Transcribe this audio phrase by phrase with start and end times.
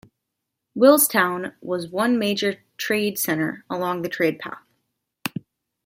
[0.75, 4.65] Willstown was one major trade center along the trade path.